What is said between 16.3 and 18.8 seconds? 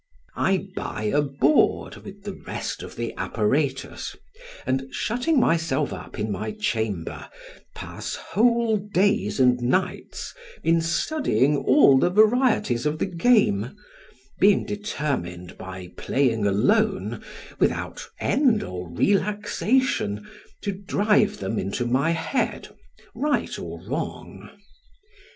alone, without end